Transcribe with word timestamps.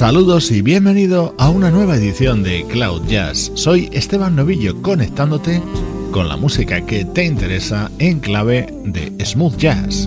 Saludos 0.00 0.50
y 0.50 0.62
bienvenido 0.62 1.34
a 1.36 1.50
una 1.50 1.70
nueva 1.70 1.94
edición 1.94 2.42
de 2.42 2.64
Cloud 2.64 3.06
Jazz. 3.06 3.52
Soy 3.52 3.90
Esteban 3.92 4.34
Novillo 4.34 4.80
conectándote 4.80 5.60
con 6.10 6.26
la 6.26 6.38
música 6.38 6.86
que 6.86 7.04
te 7.04 7.26
interesa 7.26 7.90
en 7.98 8.18
clave 8.20 8.72
de 8.86 9.12
smooth 9.22 9.58
jazz. 9.58 10.06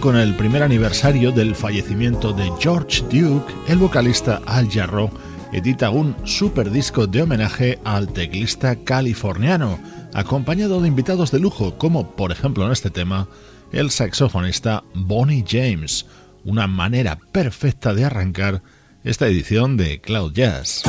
Con 0.00 0.16
el 0.16 0.36
primer 0.36 0.62
aniversario 0.62 1.32
del 1.32 1.56
fallecimiento 1.56 2.32
de 2.32 2.52
George 2.60 3.02
Duke, 3.10 3.52
el 3.66 3.78
vocalista 3.78 4.40
Al 4.46 4.70
Jarro 4.70 5.10
edita 5.52 5.90
un 5.90 6.14
super 6.24 6.70
disco 6.70 7.08
de 7.08 7.22
homenaje 7.22 7.80
al 7.82 8.12
teclista 8.12 8.76
californiano, 8.76 9.80
acompañado 10.14 10.80
de 10.80 10.86
invitados 10.86 11.32
de 11.32 11.40
lujo, 11.40 11.76
como 11.78 12.14
por 12.14 12.30
ejemplo 12.30 12.64
en 12.64 12.70
este 12.70 12.90
tema, 12.90 13.26
el 13.72 13.90
saxofonista 13.90 14.84
Bonnie 14.94 15.44
James, 15.44 16.06
una 16.44 16.68
manera 16.68 17.18
perfecta 17.32 17.92
de 17.92 18.04
arrancar 18.04 18.62
esta 19.02 19.26
edición 19.26 19.76
de 19.76 20.00
Cloud 20.00 20.32
Jazz. 20.32 20.84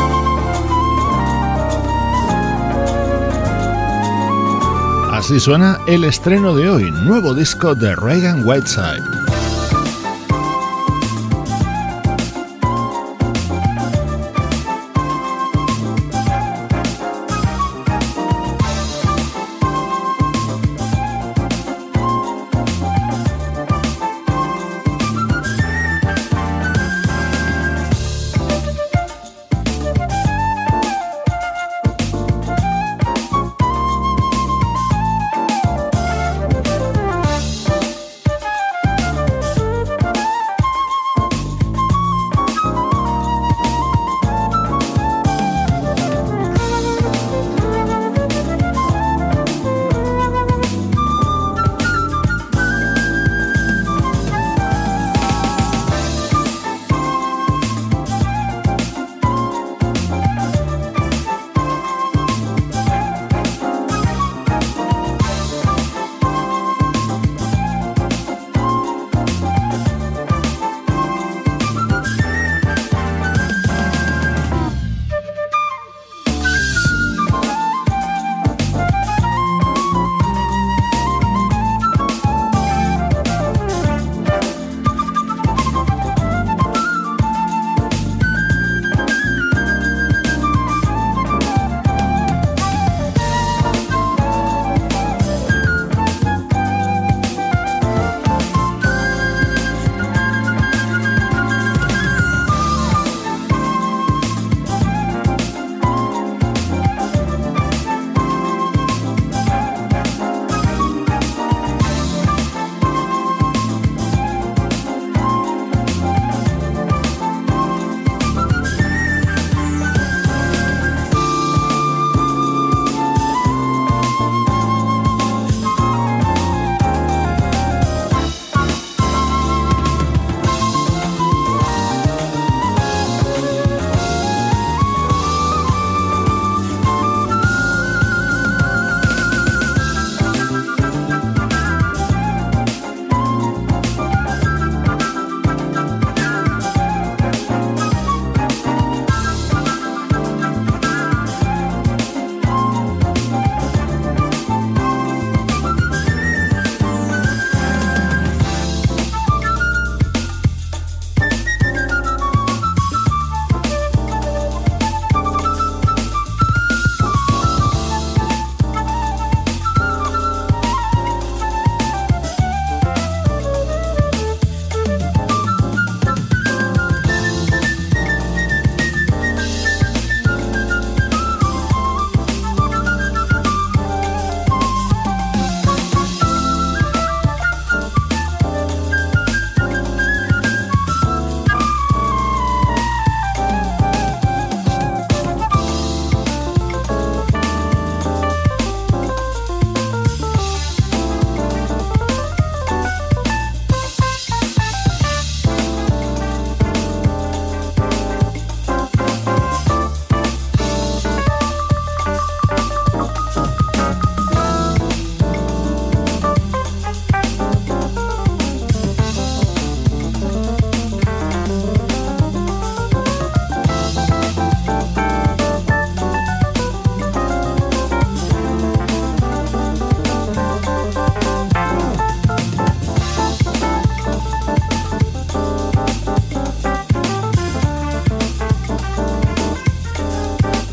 Así 5.18 5.40
suena 5.40 5.80
el 5.88 6.04
estreno 6.04 6.56
de 6.56 6.70
hoy, 6.70 6.92
nuevo 6.92 7.34
disco 7.34 7.74
de 7.74 7.96
Reagan 7.96 8.44
Whiteside. 8.46 9.17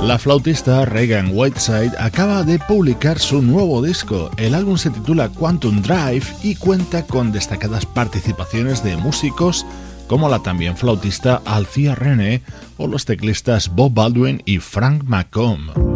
La 0.05 0.19
flautista 0.19 0.85
Reagan 0.85 1.31
Whiteside 1.33 1.93
acaba 1.99 2.43
de 2.43 2.59
publicar 2.59 3.19
su 3.19 3.41
nuevo 3.41 3.81
disco. 3.81 4.31
El 4.37 4.55
álbum 4.55 4.77
se 4.77 4.91
titula 4.91 5.31
Quantum 5.31 5.81
Drive 5.81 6.27
y 6.43 6.57
cuenta 6.57 7.07
con 7.07 7.33
destacadas 7.33 7.87
participaciones 7.87 8.85
de 8.85 8.99
músicos 8.99 9.65
como 10.07 10.29
la 10.29 10.41
también 10.41 10.77
flautista 10.77 11.41
Alcia 11.47 11.95
René 11.95 12.43
o 12.77 12.87
los 12.87 13.07
teclistas 13.07 13.75
Bob 13.75 13.95
Baldwin 13.95 14.43
y 14.45 14.59
Frank 14.59 15.05
McComb. 15.05 15.94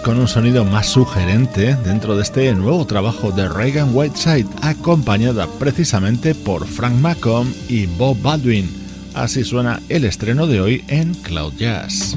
Con 0.00 0.18
un 0.18 0.28
sonido 0.28 0.64
más 0.64 0.86
sugerente 0.86 1.76
dentro 1.84 2.16
de 2.16 2.22
este 2.22 2.52
nuevo 2.54 2.86
trabajo 2.86 3.32
de 3.32 3.48
Reagan 3.48 3.94
Whiteside, 3.94 4.46
acompañada 4.62 5.46
precisamente 5.58 6.34
por 6.34 6.66
Frank 6.66 6.94
Macomb 6.94 7.52
y 7.68 7.86
Bob 7.86 8.20
Baldwin. 8.20 8.68
Así 9.14 9.44
suena 9.44 9.80
el 9.88 10.04
estreno 10.04 10.46
de 10.46 10.60
hoy 10.60 10.84
en 10.88 11.14
Cloud 11.14 11.54
Jazz. 11.58 12.16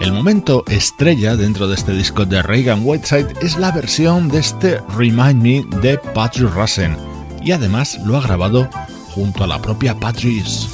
El 0.00 0.12
momento 0.12 0.64
estrella 0.68 1.36
dentro 1.36 1.68
de 1.68 1.74
este 1.74 1.92
disco 1.92 2.24
de 2.24 2.42
Reagan 2.42 2.80
Whiteside 2.84 3.34
es 3.42 3.58
la 3.58 3.70
versión 3.70 4.28
de 4.28 4.38
este 4.38 4.80
Remind 4.96 5.42
Me 5.42 5.80
de 5.80 5.98
Patrick 5.98 6.52
Russen 6.54 7.13
y 7.44 7.52
además 7.52 7.98
lo 8.04 8.16
ha 8.16 8.22
grabado 8.22 8.68
junto 9.14 9.44
a 9.44 9.46
la 9.46 9.60
propia 9.60 9.94
Patrice. 9.94 10.68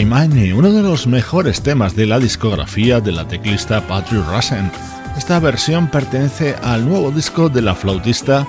Uno 0.00 0.70
de 0.70 0.82
los 0.82 1.08
mejores 1.08 1.60
temas 1.60 1.96
de 1.96 2.06
la 2.06 2.20
discografía 2.20 3.00
de 3.00 3.10
la 3.10 3.26
teclista 3.26 3.84
Patrick 3.88 4.24
Russen. 4.28 4.70
Esta 5.16 5.40
versión 5.40 5.88
pertenece 5.88 6.54
al 6.62 6.88
nuevo 6.88 7.10
disco 7.10 7.48
de 7.48 7.62
la 7.62 7.74
flautista 7.74 8.46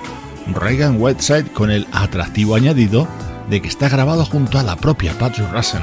Reagan 0.54 1.00
Whiteside 1.00 1.52
con 1.52 1.72
el 1.72 1.88
atractivo 1.90 2.54
añadido 2.54 3.08
de 3.48 3.60
que 3.60 3.66
está 3.66 3.88
grabado 3.88 4.24
junto 4.24 4.60
a 4.60 4.62
la 4.62 4.76
propia 4.76 5.12
Patrick 5.18 5.50
Russen. 5.50 5.82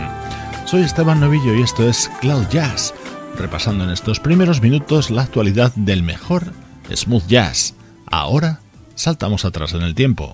Soy 0.66 0.84
Esteban 0.84 1.20
Novillo 1.20 1.54
y 1.54 1.64
esto 1.64 1.88
es 1.88 2.10
Cloud 2.22 2.48
Jazz, 2.50 2.94
repasando 3.38 3.84
en 3.84 3.90
estos 3.90 4.22
primeros 4.22 4.62
minutos 4.62 5.12
la 5.12 5.24
actualidad 5.24 5.74
del 5.76 6.02
mejor 6.02 6.54
smooth 6.96 7.28
jazz. 7.28 7.74
Ahora 8.10 8.62
saltamos 8.96 9.44
atrás 9.44 9.74
en 9.74 9.82
el 9.82 9.96
tiempo. 9.96 10.34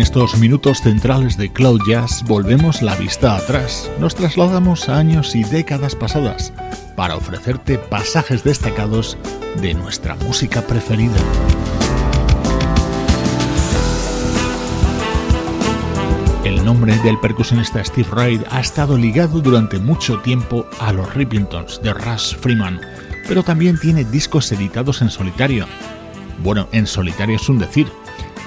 Estos 0.00 0.38
minutos 0.38 0.80
centrales 0.80 1.36
de 1.36 1.52
Cloud 1.52 1.82
Jazz 1.86 2.22
volvemos 2.26 2.80
la 2.80 2.96
vista 2.96 3.36
atrás, 3.36 3.90
nos 3.98 4.14
trasladamos 4.14 4.88
a 4.88 4.96
años 4.96 5.34
y 5.34 5.44
décadas 5.44 5.94
pasadas 5.94 6.52
para 6.96 7.16
ofrecerte 7.16 7.76
pasajes 7.76 8.42
destacados 8.42 9.18
de 9.60 9.74
nuestra 9.74 10.14
música 10.16 10.62
preferida. 10.62 11.18
El 16.44 16.64
nombre 16.64 16.96
del 16.98 17.18
percusionista 17.18 17.84
Steve 17.84 18.08
Reid 18.10 18.42
ha 18.50 18.60
estado 18.60 18.96
ligado 18.96 19.40
durante 19.40 19.78
mucho 19.78 20.20
tiempo 20.20 20.66
a 20.78 20.92
los 20.92 21.12
Rippingtons 21.14 21.82
de 21.82 21.92
Russ 21.92 22.36
Freeman, 22.40 22.80
pero 23.28 23.42
también 23.42 23.78
tiene 23.78 24.04
discos 24.04 24.50
editados 24.52 25.02
en 25.02 25.10
solitario. 25.10 25.66
Bueno, 26.42 26.68
en 26.72 26.86
solitario 26.86 27.36
es 27.36 27.48
un 27.50 27.58
decir, 27.58 27.86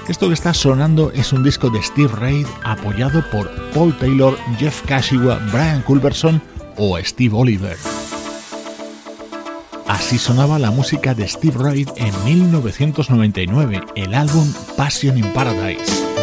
esto 0.08 0.28
que 0.28 0.34
está 0.34 0.52
sonando 0.52 1.12
es 1.12 1.32
un 1.32 1.42
disco 1.42 1.70
de 1.70 1.82
Steve 1.82 2.12
Reid 2.14 2.46
apoyado 2.62 3.24
por 3.30 3.50
Paul 3.72 3.96
Taylor, 3.96 4.36
Jeff 4.58 4.82
Kashiwa, 4.86 5.36
Brian 5.50 5.82
Culberson 5.82 6.42
o 6.76 6.98
Steve 6.98 7.34
Oliver. 7.34 7.76
Así 9.86 10.18
sonaba 10.18 10.58
la 10.58 10.70
música 10.70 11.14
de 11.14 11.26
Steve 11.28 11.56
Reid 11.58 11.88
en 11.96 12.12
1999, 12.24 13.82
el 13.94 14.14
álbum 14.14 14.52
Passion 14.76 15.16
in 15.16 15.32
Paradise. 15.32 16.13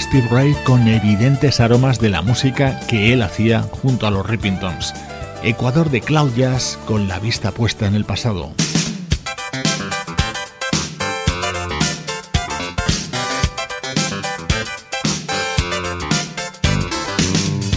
Steve 0.00 0.26
Ray 0.30 0.54
con 0.64 0.88
evidentes 0.88 1.60
aromas 1.60 2.00
de 2.00 2.08
la 2.08 2.22
música 2.22 2.80
que 2.88 3.12
él 3.12 3.22
hacía 3.22 3.62
junto 3.62 4.06
a 4.06 4.10
los 4.10 4.26
Rippingtons. 4.26 4.94
Ecuador 5.42 5.90
de 5.90 6.00
Cloud 6.00 6.34
Jazz 6.34 6.78
con 6.86 7.06
la 7.06 7.18
vista 7.18 7.52
puesta 7.52 7.86
en 7.86 7.94
el 7.94 8.04
pasado. 8.04 8.52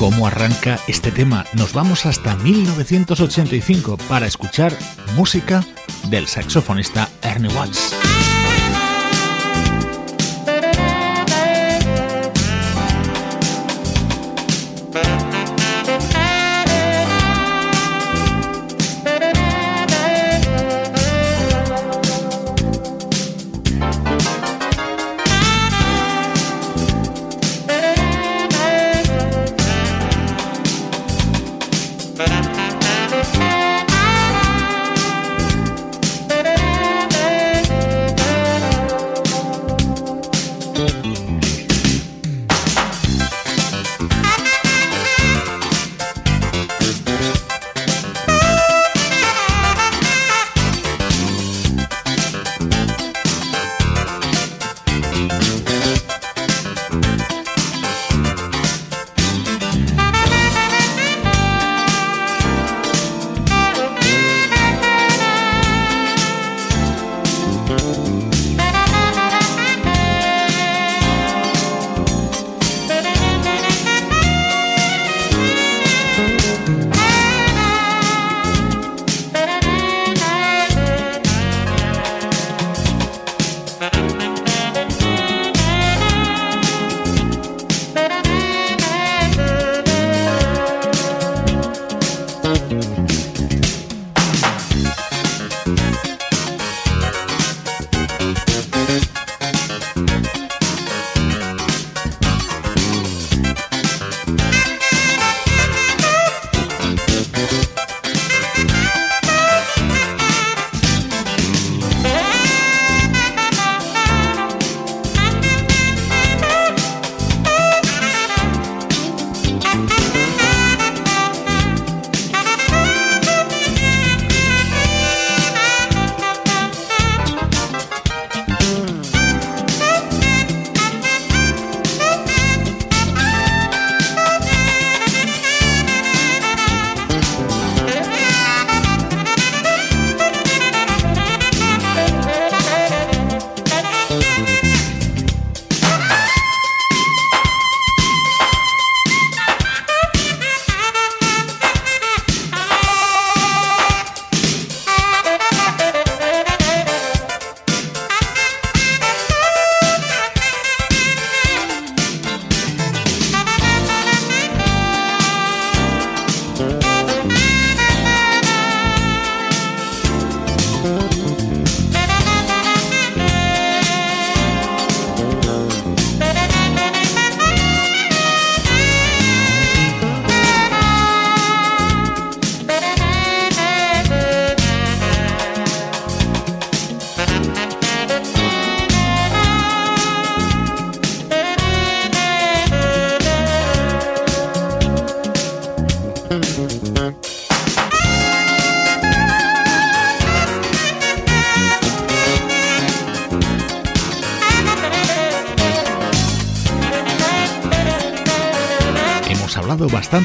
cómo 0.04 0.28
arranca 0.28 0.80
este 0.90 1.12
tema. 1.12 1.46
Nos 1.54 1.72
vamos 1.72 2.06
hasta 2.06 2.36
1985 2.36 3.96
para 4.10 4.28
escuchar 4.28 4.78
música 5.16 5.64
del 6.10 6.28
saxofonista 6.28 7.08
Ernie 7.22 7.50
Watts. 7.56 8.03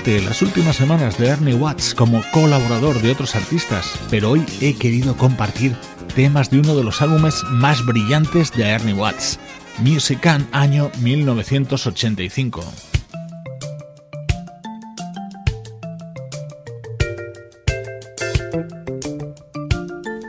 Las 0.08 0.40
últimas 0.40 0.76
semanas 0.76 1.18
de 1.18 1.26
Ernie 1.26 1.54
Watts 1.54 1.94
como 1.94 2.22
colaborador 2.32 3.02
de 3.02 3.10
otros 3.10 3.36
artistas, 3.36 3.92
pero 4.08 4.30
hoy 4.30 4.44
he 4.62 4.74
querido 4.74 5.14
compartir 5.16 5.76
temas 6.14 6.50
de 6.50 6.60
uno 6.60 6.74
de 6.74 6.82
los 6.82 7.02
álbumes 7.02 7.44
más 7.50 7.84
brillantes 7.84 8.50
de 8.52 8.64
Ernie 8.64 8.94
Watts, 8.94 9.38
Music 9.80 10.26
año 10.52 10.90
1985. 11.00 12.64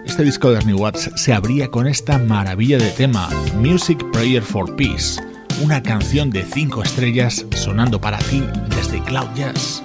Este 0.05 0.23
disco 0.23 0.51
de 0.51 0.57
Ernie 0.57 0.75
Watts 0.75 1.09
se 1.15 1.31
abría 1.31 1.69
con 1.69 1.87
esta 1.87 2.17
maravilla 2.17 2.77
de 2.77 2.91
tema, 2.91 3.29
Music 3.55 4.03
Prayer 4.11 4.43
for 4.43 4.75
Peace 4.75 5.21
una 5.61 5.83
canción 5.83 6.29
de 6.29 6.43
5 6.43 6.83
estrellas 6.83 7.45
sonando 7.69 8.01
para 8.01 8.17
ti 8.17 8.43
desde 8.75 8.99
Cloud 9.03 9.29
Jazz. 9.35 9.83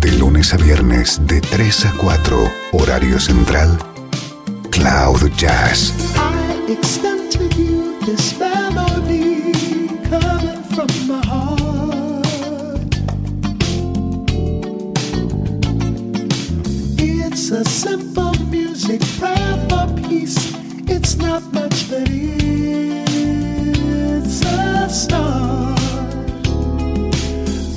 De 0.00 0.10
lunes 0.18 0.52
a 0.52 0.56
viernes 0.56 1.20
de 1.24 1.40
3 1.40 1.86
a 1.86 1.92
4, 1.92 2.52
horario 2.72 3.20
central, 3.20 3.78
Cloud 4.72 5.30
Jazz. 5.36 5.94
a 17.52 17.62
simple 17.62 18.33
music 18.86 19.18
prayer 19.18 19.66
for 19.68 19.86
peace. 20.08 20.36
It's 20.88 21.16
not 21.16 21.42
much, 21.54 21.88
but 21.88 22.06
it's 22.08 22.42
a 24.44 24.88
start. 24.90 25.78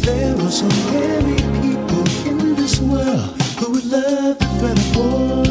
There 0.01 0.35
are 0.35 0.51
so 0.51 0.67
many 0.91 1.35
people 1.61 2.05
in 2.27 2.55
this 2.55 2.79
world 2.79 3.41
who 3.57 3.71
would 3.71 3.85
love 3.85 4.37
the 4.39 4.47
thread 4.59 4.79
of 4.79 4.95
war 4.97 5.45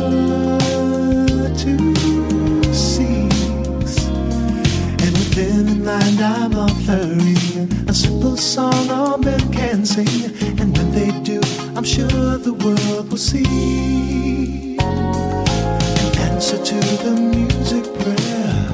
to 1.63 1.75
cease. 2.75 3.99
And 5.05 5.13
within 5.21 5.65
a 5.69 5.75
line 5.85 6.21
I'm 6.21 6.55
offering 6.55 7.89
a 7.89 7.95
simple 7.95 8.37
song 8.37 8.91
all 8.91 9.19
men 9.19 9.53
can 9.53 9.87
sing. 9.87 10.25
And 10.61 10.77
when 10.77 10.91
they 10.93 11.11
do, 11.23 11.41
I'm 11.75 11.85
sure 11.85 12.37
the 12.39 12.53
world 12.53 13.11
will 13.11 13.17
see 13.17 13.45
an 13.45 14.66
answer 16.49 16.65
to 16.65 16.75
the 17.03 17.11
music 17.11 17.85
prayer. 17.99 18.71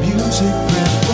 Music 0.00 0.52
prayer. 0.68 1.13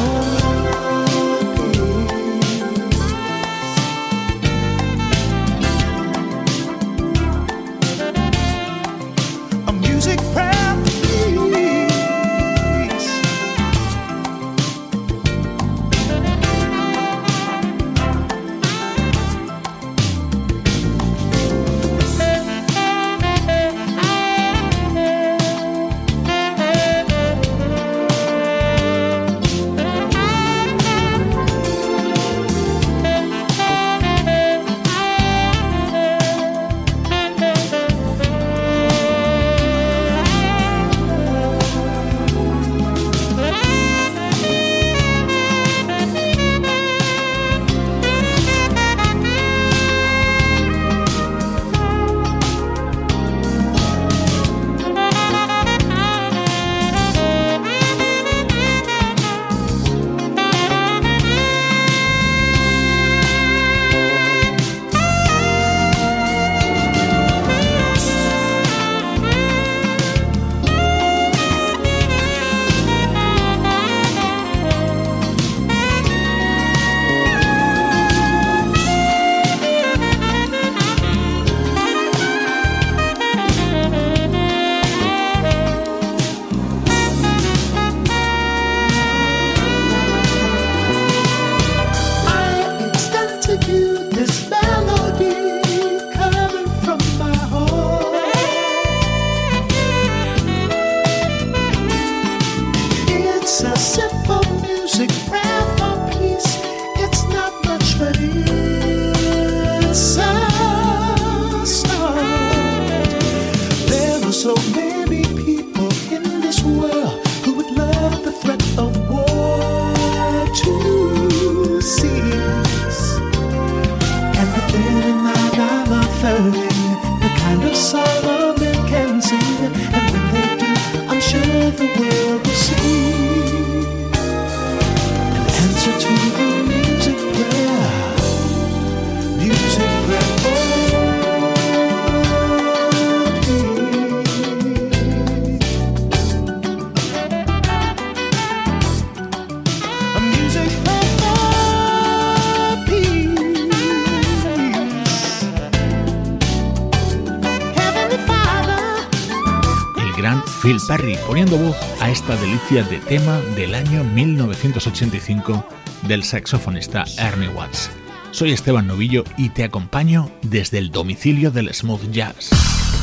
Esta 162.31 162.45
delicia 162.45 162.85
de 162.85 162.99
tema 162.99 163.41
del 163.57 163.75
año 163.75 164.05
1985 164.05 165.67
del 166.03 166.23
saxofonista 166.23 167.05
Ernie 167.19 167.49
Watts. 167.49 167.91
Soy 168.31 168.53
Esteban 168.53 168.87
Novillo 168.87 169.25
y 169.37 169.49
te 169.49 169.65
acompaño 169.65 170.31
desde 170.43 170.79
el 170.79 170.93
domicilio 170.93 171.51
del 171.51 171.75
smooth 171.75 172.11
jazz. 172.13 172.51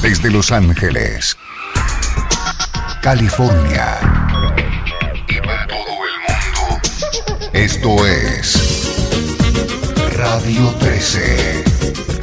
Desde 0.01 0.31
Los 0.31 0.53
Ángeles, 0.53 1.35
California 3.01 3.97
y 5.27 5.41
para 5.41 5.67
todo 5.67 5.79
el 5.79 6.15
mundo. 6.29 7.49
Esto 7.51 8.05
es 8.05 8.95
Radio 10.15 10.69
13. 10.79 12.16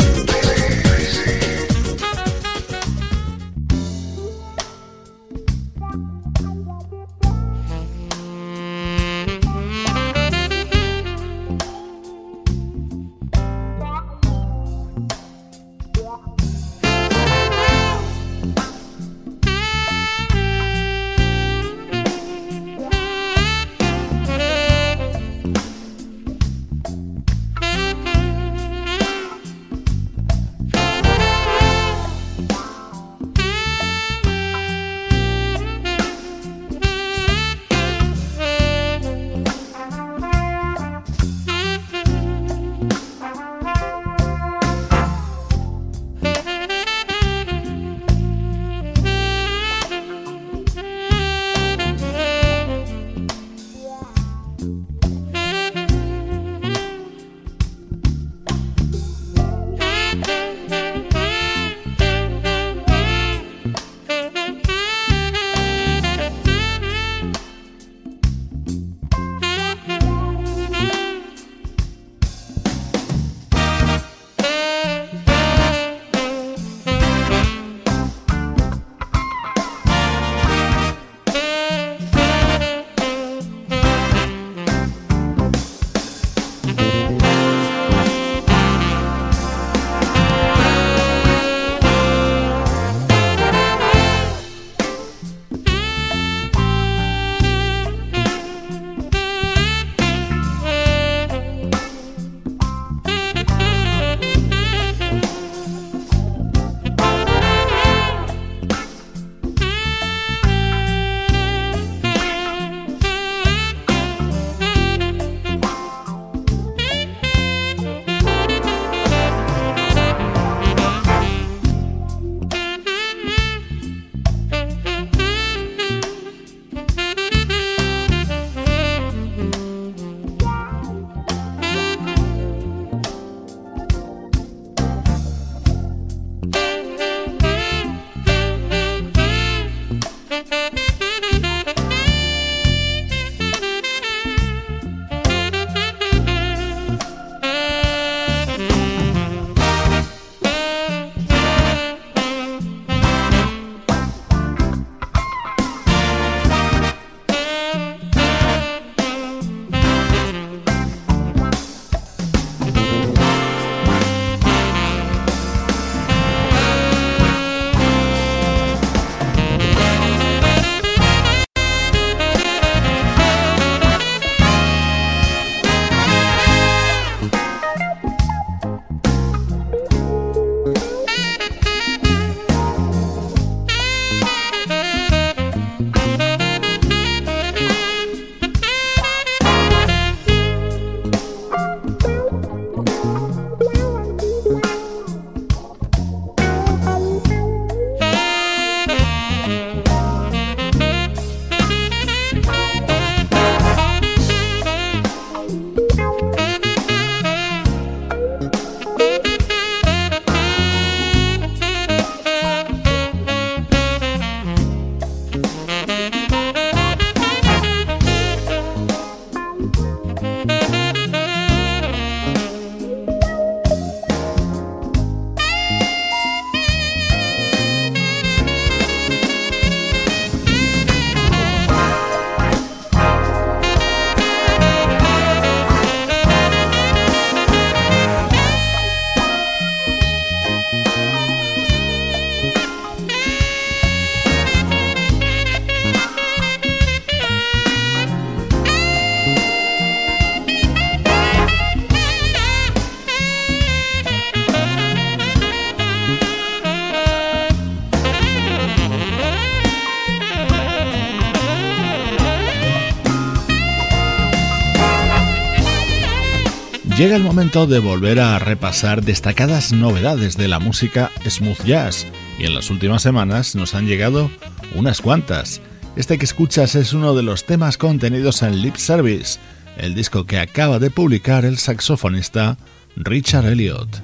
Llega 266.97 267.17
el 267.17 267.25
momento 267.25 267.67
de 267.67 267.81
volver 267.81 268.21
a 268.21 268.39
repasar 268.39 269.03
destacadas 269.03 269.73
novedades 269.73 270.37
de 270.37 270.47
la 270.47 270.61
música 270.61 271.11
smooth 271.29 271.65
jazz 271.65 272.07
y 272.39 272.45
en 272.45 272.55
las 272.55 272.71
últimas 272.71 273.03
semanas 273.03 273.57
nos 273.57 273.75
han 273.75 273.87
llegado 273.87 274.31
unas 274.77 275.01
cuantas. 275.01 275.61
Este 275.97 276.19
que 276.19 276.25
escuchas 276.25 276.77
es 276.77 276.93
uno 276.93 277.17
de 277.17 277.25
los 277.25 277.47
temas 277.47 277.79
contenidos 277.79 278.43
en 278.43 278.63
Lip 278.63 278.77
Service, 278.77 279.41
el 279.77 279.97
disco 279.97 280.25
que 280.25 280.39
acaba 280.39 280.79
de 280.79 280.91
publicar 280.91 281.45
el 281.45 281.59
saxofonista 281.59 282.59
Richard 282.95 283.47
Elliot. 283.47 284.01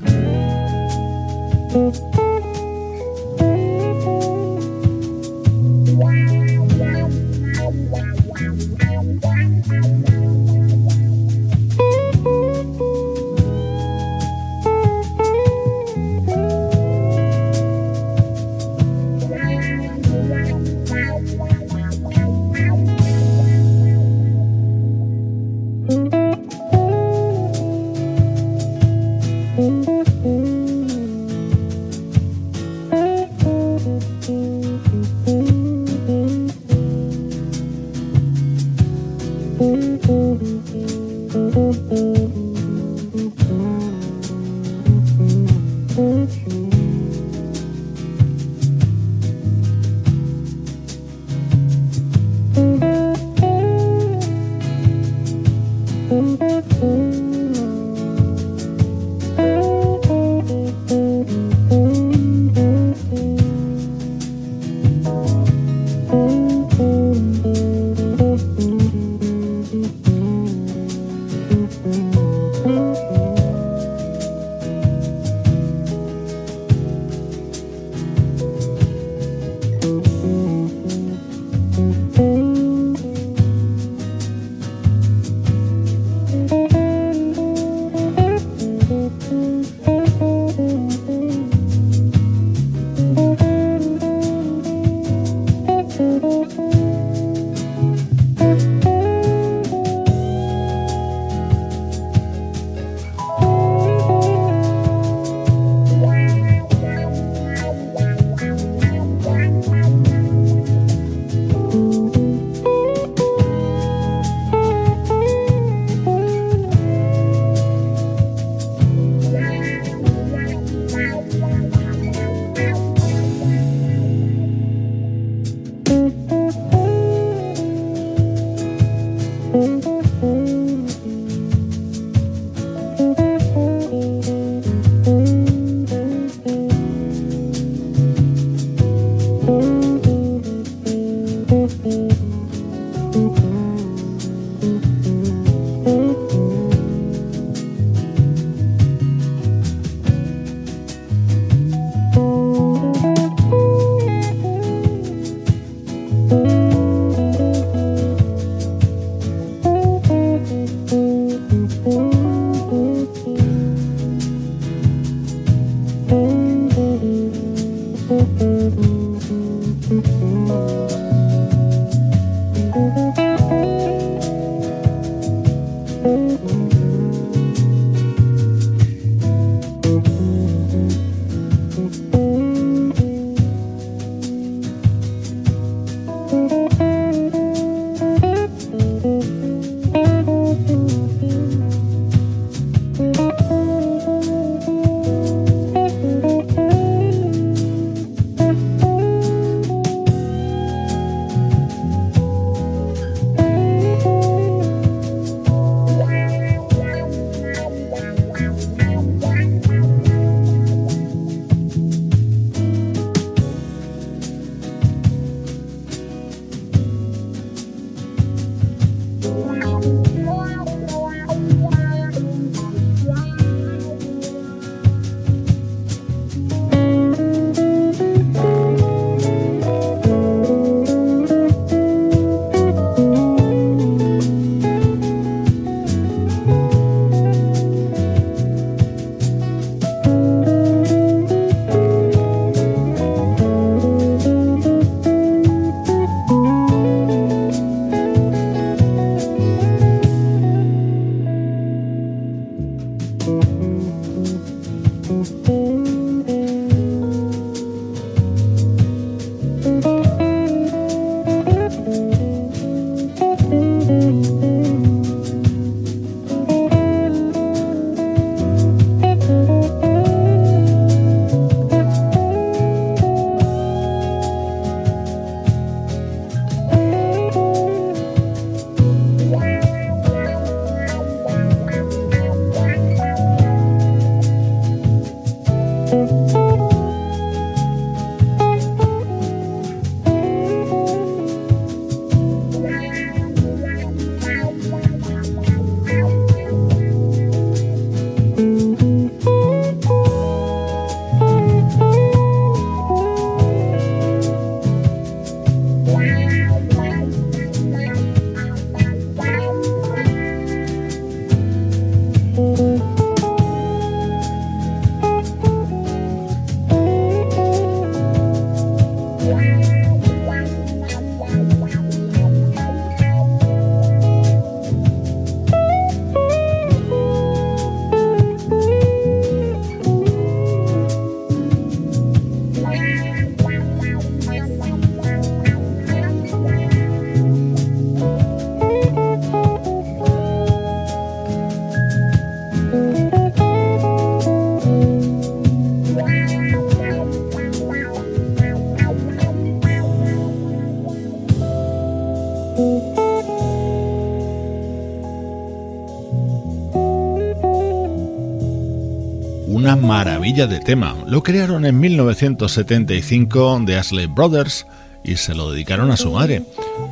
Maravilla 360.41 360.47
de 360.47 360.65
tema. 360.65 360.97
Lo 361.07 361.23
crearon 361.23 361.65
en 361.65 361.79
1975 361.79 363.61
de 363.67 363.77
Ashley 363.77 364.07
Brothers 364.07 364.67
y 365.05 365.17
se 365.17 365.35
lo 365.35 365.51
dedicaron 365.51 365.91
a 365.91 365.97
su 365.97 366.13
madre. 366.13 366.43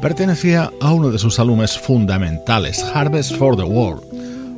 Pertenecía 0.03 0.70
a 0.80 0.92
uno 0.92 1.11
de 1.11 1.18
sus 1.18 1.38
álbumes 1.38 1.78
fundamentales, 1.78 2.82
Harvest 2.94 3.36
for 3.36 3.57
the 3.57 3.62
World. 3.62 4.03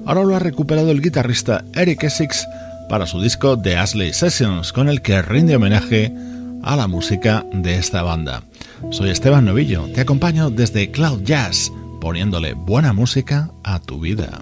Ahora 0.06 0.24
lo 0.24 0.34
ha 0.34 0.38
recuperado 0.38 0.90
el 0.90 1.02
guitarrista 1.02 1.64
Eric 1.74 2.04
Essex 2.04 2.46
para 2.88 3.06
su 3.06 3.20
disco 3.20 3.60
The 3.60 3.76
Ashley 3.76 4.12
Sessions, 4.12 4.72
con 4.72 4.88
el 4.88 5.02
que 5.02 5.22
rinde 5.22 5.56
homenaje 5.56 6.12
a 6.62 6.76
la 6.76 6.88
música 6.88 7.44
de 7.52 7.76
esta 7.76 8.02
banda. 8.02 8.42
Soy 8.90 9.10
Esteban 9.10 9.44
Novillo, 9.44 9.88
te 9.94 10.00
acompaño 10.00 10.50
desde 10.50 10.90
Cloud 10.90 11.22
Jazz, 11.22 11.70
poniéndole 12.00 12.54
buena 12.54 12.92
música 12.92 13.50
a 13.62 13.78
tu 13.78 14.00
vida. 14.00 14.40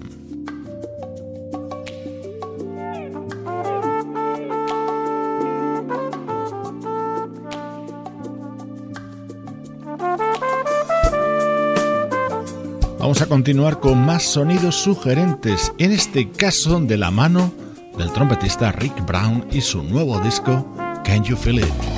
Vamos 13.08 13.22
a 13.22 13.26
continuar 13.26 13.80
con 13.80 14.04
más 14.04 14.22
sonidos 14.22 14.74
sugerentes, 14.74 15.72
en 15.78 15.92
este 15.92 16.30
caso 16.30 16.78
de 16.78 16.98
la 16.98 17.10
mano 17.10 17.54
del 17.96 18.12
trompetista 18.12 18.70
Rick 18.70 19.06
Brown 19.06 19.46
y 19.50 19.62
su 19.62 19.82
nuevo 19.82 20.20
disco 20.20 20.70
Can 21.04 21.24
You 21.24 21.34
Feel 21.34 21.60
It? 21.60 21.97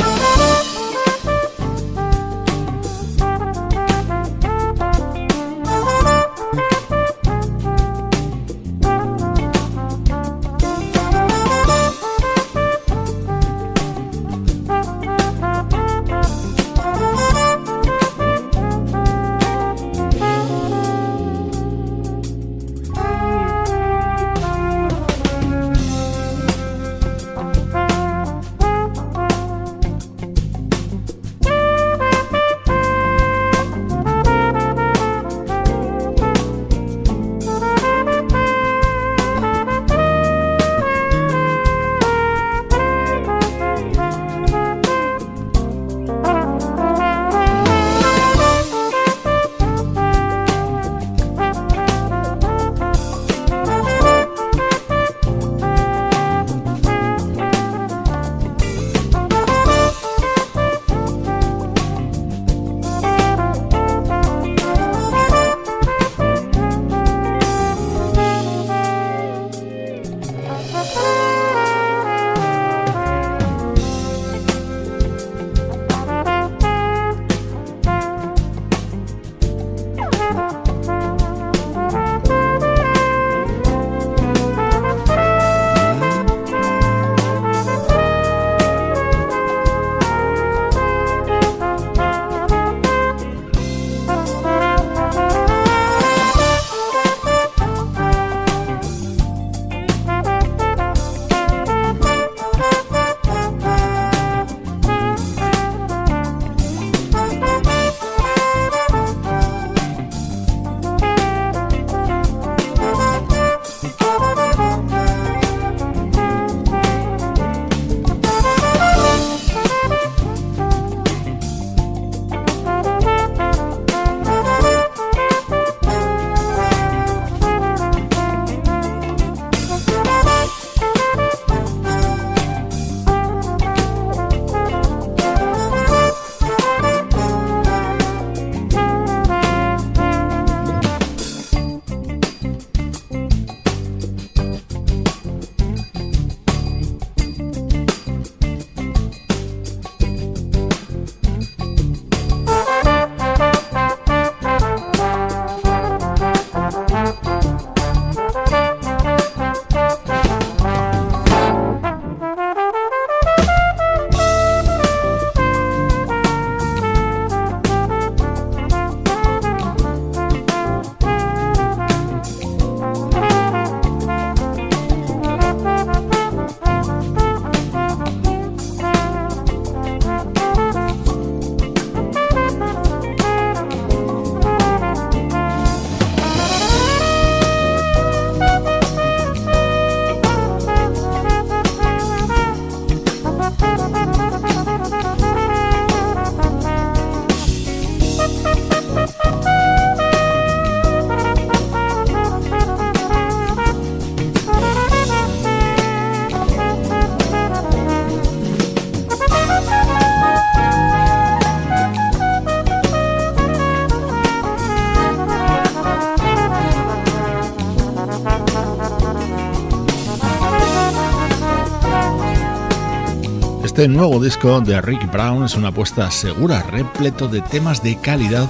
Este 223.81 223.89
nuevo 223.89 224.23
disco 224.23 224.61
de 224.61 224.79
Rick 224.83 225.11
Brown 225.11 225.43
es 225.43 225.55
una 225.55 225.69
apuesta 225.69 226.11
segura, 226.11 226.63
repleto 226.65 227.29
de 227.29 227.41
temas 227.41 227.83
de 227.83 227.99
calidad 227.99 228.47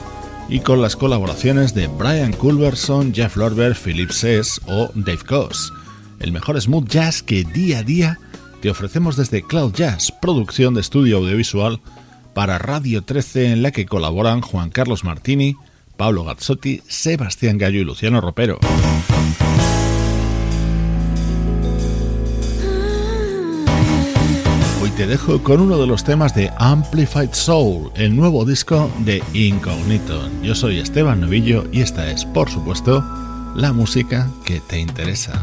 y 0.49 0.59
con 0.59 0.83
las 0.83 0.97
colaboraciones 0.97 1.73
de 1.73 1.87
Brian 1.87 2.33
Culverson, 2.33 3.15
Jeff 3.15 3.37
Lorber, 3.37 3.77
Philip 3.77 4.11
Sess 4.11 4.61
o 4.67 4.91
Dave 4.97 5.21
Koz. 5.25 5.73
El 6.19 6.33
mejor 6.33 6.61
smooth 6.61 6.89
jazz 6.89 7.23
que 7.23 7.45
día 7.45 7.79
a 7.79 7.83
día 7.85 8.19
te 8.61 8.71
ofrecemos 8.71 9.15
desde 9.15 9.45
Cloud 9.45 9.73
Jazz, 9.73 10.11
producción 10.11 10.75
de 10.75 10.81
estudio 10.81 11.19
audiovisual 11.19 11.81
para 12.35 12.59
Radio 12.59 13.03
13 13.03 13.53
en 13.53 13.63
la 13.63 13.71
que 13.71 13.87
colaboran 13.87 14.41
Juan 14.41 14.71
Carlos 14.71 15.05
Martini, 15.05 15.55
Pablo 15.97 16.25
Gazzotti, 16.25 16.83
Sebastián 16.89 17.57
Gallo 17.57 17.79
y 17.79 17.85
Luciano 17.85 18.21
Ropero. 18.21 18.59
Te 25.01 25.07
dejo 25.07 25.43
con 25.43 25.63
uno 25.63 25.79
de 25.79 25.87
los 25.87 26.05
temas 26.05 26.35
de 26.35 26.53
Amplified 26.59 27.31
Soul, 27.33 27.91
el 27.95 28.15
nuevo 28.15 28.45
disco 28.45 28.91
de 28.99 29.23
Incognito. 29.33 30.29
Yo 30.43 30.55
soy 30.55 30.79
Esteban 30.79 31.23
Novillo 31.23 31.65
y 31.73 31.81
esta 31.81 32.11
es, 32.11 32.27
por 32.27 32.51
supuesto, 32.51 33.03
la 33.55 33.73
música 33.73 34.29
que 34.45 34.61
te 34.61 34.79
interesa. 34.79 35.43